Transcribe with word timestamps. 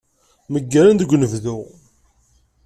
Meggren 0.51 0.95
deg 0.97 1.11
unebdu. 1.15 1.57